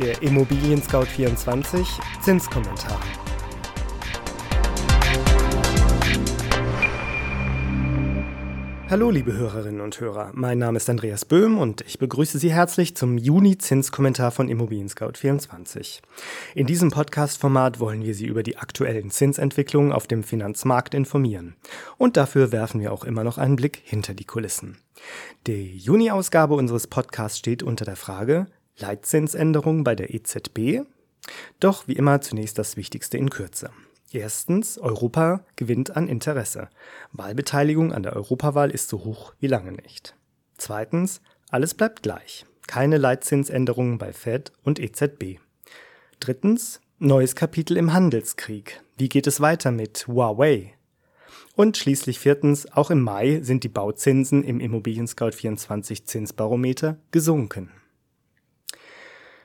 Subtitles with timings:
[0.00, 1.86] Der Immobilien Scout 24
[2.22, 2.98] Zinskommentar.
[8.88, 12.96] Hallo liebe Hörerinnen und Hörer, mein Name ist Andreas Böhm und ich begrüße Sie herzlich
[12.96, 16.00] zum Juni-Zinskommentar von Immobilien Scout 24.
[16.54, 21.56] In diesem Podcast-Format wollen wir Sie über die aktuellen Zinsentwicklungen auf dem Finanzmarkt informieren.
[21.98, 24.78] Und dafür werfen wir auch immer noch einen Blick hinter die Kulissen.
[25.46, 28.46] Die Juni-Ausgabe unseres Podcasts steht unter der Frage
[28.78, 30.86] Leitzinsänderung bei der EZB?
[31.58, 33.70] Doch wie immer zunächst das Wichtigste in Kürze.
[34.12, 36.68] Erstens, Europa gewinnt an Interesse.
[37.12, 40.16] Wahlbeteiligung an der Europawahl ist so hoch wie lange nicht.
[40.56, 42.44] Zweitens, alles bleibt gleich.
[42.66, 45.38] Keine Leitzinsänderungen bei Fed und EZB.
[46.18, 48.82] Drittens, neues Kapitel im Handelskrieg.
[48.98, 50.74] Wie geht es weiter mit Huawei?
[51.54, 57.70] Und schließlich viertens, auch im Mai sind die Bauzinsen im Immobilien Scout 24 Zinsbarometer gesunken.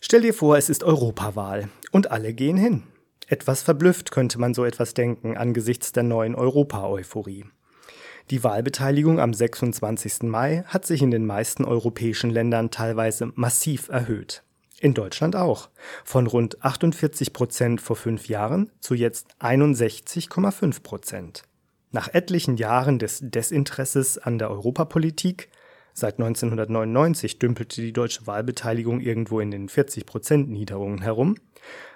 [0.00, 2.84] Stell dir vor, es ist Europawahl und alle gehen hin.
[3.26, 7.44] Etwas verblüfft könnte man so etwas denken angesichts der neuen Europa-Euphorie.
[8.30, 10.22] Die Wahlbeteiligung am 26.
[10.24, 14.44] Mai hat sich in den meisten europäischen Ländern teilweise massiv erhöht.
[14.80, 15.70] In Deutschland auch.
[16.04, 21.42] Von rund 48 Prozent vor fünf Jahren zu jetzt 61,5 Prozent.
[21.90, 25.48] Nach etlichen Jahren des Desinteresses an der Europapolitik,
[25.98, 31.36] seit 1999 dümpelte die deutsche Wahlbeteiligung irgendwo in den 40 Prozent Niederungen herum,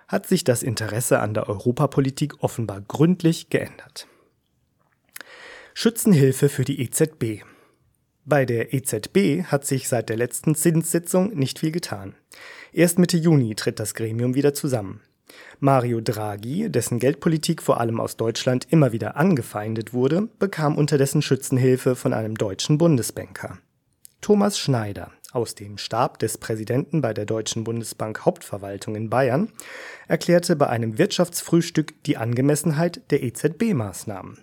[0.08, 4.06] hat sich das Interesse an der Europapolitik offenbar gründlich geändert.
[5.74, 7.44] Schützenhilfe für die EZB.
[8.24, 12.14] Bei der EZB hat sich seit der letzten Zinssitzung nicht viel getan.
[12.72, 15.00] Erst Mitte Juni tritt das Gremium wieder zusammen.
[15.60, 21.96] Mario Draghi, dessen Geldpolitik vor allem aus Deutschland immer wieder angefeindet wurde, bekam unterdessen Schützenhilfe
[21.96, 23.58] von einem deutschen Bundesbanker.
[24.22, 29.48] Thomas Schneider, aus dem Stab des Präsidenten bei der Deutschen Bundesbank Hauptverwaltung in Bayern,
[30.06, 34.38] erklärte bei einem Wirtschaftsfrühstück die Angemessenheit der EZB-Maßnahmen.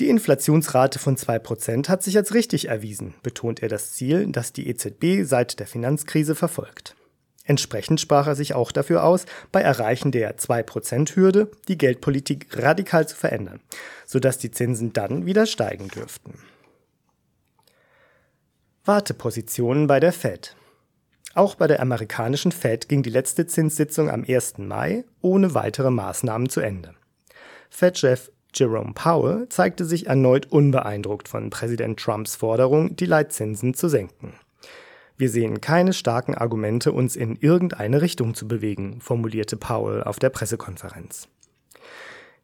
[0.00, 4.66] Die Inflationsrate von 2% hat sich als richtig erwiesen, betont er das Ziel, das die
[4.66, 6.96] EZB seit der Finanzkrise verfolgt.
[7.44, 13.14] Entsprechend sprach er sich auch dafür aus, bei Erreichen der 2%-Hürde die Geldpolitik radikal zu
[13.14, 13.60] verändern,
[14.06, 16.38] sodass die Zinsen dann wieder steigen dürften.
[18.86, 20.54] Wartepositionen bei der Fed.
[21.34, 24.58] Auch bei der amerikanischen Fed ging die letzte Zinssitzung am 1.
[24.58, 26.94] Mai ohne weitere Maßnahmen zu Ende.
[27.70, 34.34] Fed-Chef Jerome Powell zeigte sich erneut unbeeindruckt von Präsident Trumps Forderung, die Leitzinsen zu senken.
[35.16, 40.28] Wir sehen keine starken Argumente, uns in irgendeine Richtung zu bewegen, formulierte Powell auf der
[40.28, 41.28] Pressekonferenz.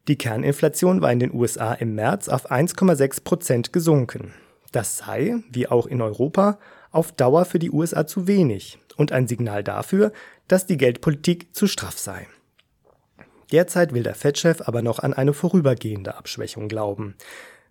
[0.07, 4.33] Die Kerninflation war in den USA im März auf 1,6 Prozent gesunken.
[4.71, 6.57] Das sei, wie auch in Europa,
[6.91, 10.11] auf Dauer für die USA zu wenig und ein Signal dafür,
[10.47, 12.27] dass die Geldpolitik zu straff sei.
[13.51, 17.15] Derzeit will der Fed-Chef aber noch an eine vorübergehende Abschwächung glauben.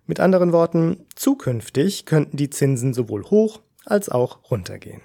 [0.05, 5.01] Mit anderen Worten, zukünftig könnten die Zinsen sowohl hoch als auch runtergehen.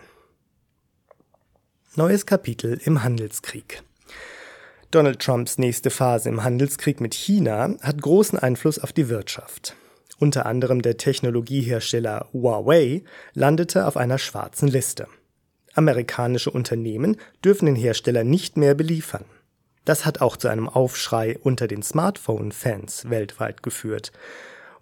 [1.95, 3.83] Neues Kapitel im Handelskrieg.
[4.91, 9.77] Donald Trumps nächste Phase im Handelskrieg mit China hat großen Einfluss auf die Wirtschaft
[10.19, 13.03] unter anderem der Technologiehersteller Huawei,
[13.34, 15.06] landete auf einer schwarzen Liste.
[15.75, 19.25] Amerikanische Unternehmen dürfen den Hersteller nicht mehr beliefern.
[19.84, 24.10] Das hat auch zu einem Aufschrei unter den Smartphone-Fans weltweit geführt.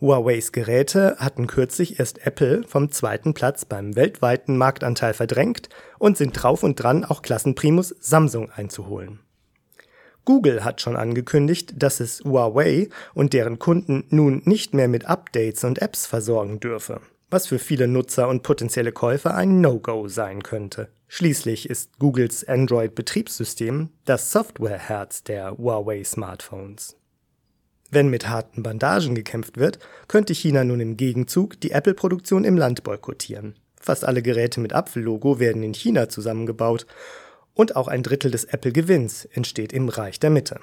[0.00, 5.68] Huaweis Geräte hatten kürzlich erst Apple vom zweiten Platz beim weltweiten Marktanteil verdrängt
[5.98, 9.20] und sind drauf und dran, auch Klassenprimus Samsung einzuholen.
[10.24, 15.64] Google hat schon angekündigt, dass es Huawei und deren Kunden nun nicht mehr mit Updates
[15.64, 20.88] und Apps versorgen dürfe, was für viele Nutzer und potenzielle Käufer ein No-Go sein könnte.
[21.08, 26.96] Schließlich ist Googles Android-Betriebssystem das Softwareherz der Huawei-Smartphones.
[27.90, 32.82] Wenn mit harten Bandagen gekämpft wird, könnte China nun im Gegenzug die Apple-Produktion im Land
[32.82, 33.54] boykottieren.
[33.80, 36.86] Fast alle Geräte mit Apfellogo werden in China zusammengebaut
[37.54, 40.60] und auch ein Drittel des Apple-Gewinns entsteht im Reich der Mitte.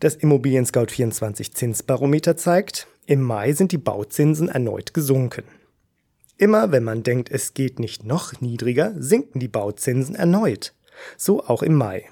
[0.00, 5.44] Das Immobilien Scout 24 Zinsbarometer zeigt, im Mai sind die Bauzinsen erneut gesunken.
[6.36, 10.74] Immer wenn man denkt, es geht nicht noch niedriger, sinken die Bauzinsen erneut.
[11.16, 12.08] So auch im Mai.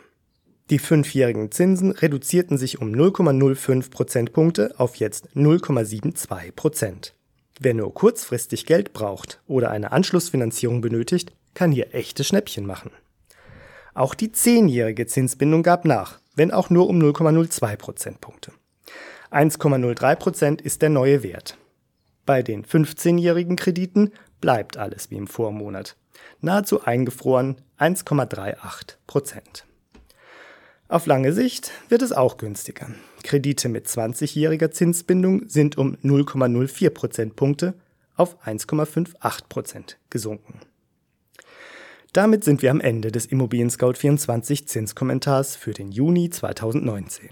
[0.71, 7.15] Die fünfjährigen Zinsen reduzierten sich um 0,05 Prozentpunkte auf jetzt 0,72 Prozent.
[7.59, 12.93] Wer nur kurzfristig Geld braucht oder eine Anschlussfinanzierung benötigt, kann hier echte Schnäppchen machen.
[14.01, 18.51] Auch die zehnjährige Zinsbindung gab nach, wenn auch nur um 0,02 Prozentpunkte.
[19.31, 21.59] 1,03 Prozent ist der neue Wert.
[22.25, 25.99] Bei den 15-jährigen Krediten bleibt alles wie im Vormonat.
[26.41, 29.67] Nahezu eingefroren 1,38 Prozent.
[30.89, 32.89] Auf lange Sicht wird es auch günstiger.
[33.23, 37.75] Kredite mit 20-jähriger Zinsbindung sind um 0,04 Prozentpunkte
[38.17, 40.59] auf 1,58 Prozent gesunken.
[42.13, 47.31] Damit sind wir am Ende des Immobilien Scout 24 Zinskommentars für den Juni 2019.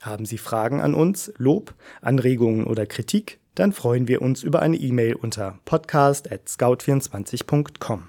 [0.00, 3.38] Haben Sie Fragen an uns, Lob, Anregungen oder Kritik?
[3.54, 8.08] Dann freuen wir uns über eine E-Mail unter podcast@scout24.com.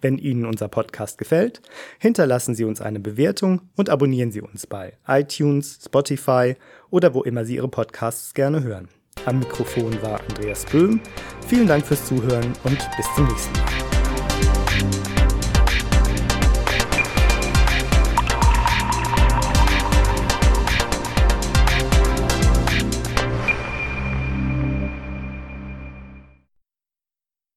[0.00, 1.60] Wenn Ihnen unser Podcast gefällt,
[1.98, 6.54] hinterlassen Sie uns eine Bewertung und abonnieren Sie uns bei iTunes, Spotify
[6.90, 8.86] oder wo immer Sie Ihre Podcasts gerne hören.
[9.24, 11.00] Am Mikrofon war Andreas Böhm.
[11.48, 13.87] Vielen Dank fürs Zuhören und bis zum nächsten Mal.